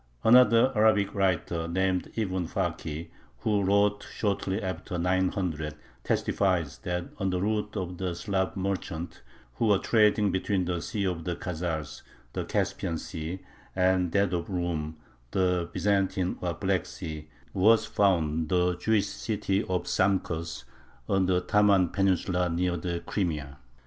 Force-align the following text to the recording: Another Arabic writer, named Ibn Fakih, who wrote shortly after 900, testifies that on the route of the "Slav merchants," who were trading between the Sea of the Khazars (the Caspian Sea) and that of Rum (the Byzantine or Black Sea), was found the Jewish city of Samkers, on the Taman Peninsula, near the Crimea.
Another 0.23 0.71
Arabic 0.75 1.13
writer, 1.13 1.67
named 1.67 2.11
Ibn 2.15 2.47
Fakih, 2.47 3.09
who 3.41 3.61
wrote 3.61 4.03
shortly 4.11 4.59
after 4.59 4.97
900, 4.97 5.75
testifies 6.03 6.79
that 6.79 7.09
on 7.19 7.29
the 7.29 7.39
route 7.39 7.77
of 7.77 7.99
the 7.99 8.15
"Slav 8.15 8.57
merchants," 8.57 9.21
who 9.53 9.67
were 9.67 9.77
trading 9.77 10.31
between 10.31 10.65
the 10.65 10.81
Sea 10.81 11.03
of 11.05 11.23
the 11.23 11.35
Khazars 11.35 12.01
(the 12.33 12.43
Caspian 12.45 12.97
Sea) 12.97 13.41
and 13.75 14.11
that 14.13 14.33
of 14.33 14.49
Rum 14.49 14.97
(the 15.29 15.69
Byzantine 15.71 16.35
or 16.41 16.55
Black 16.55 16.87
Sea), 16.87 17.29
was 17.53 17.85
found 17.85 18.49
the 18.49 18.75
Jewish 18.77 19.05
city 19.05 19.63
of 19.65 19.85
Samkers, 19.87 20.63
on 21.07 21.27
the 21.27 21.41
Taman 21.41 21.89
Peninsula, 21.89 22.49
near 22.49 22.75
the 22.75 23.01
Crimea. 23.05 23.59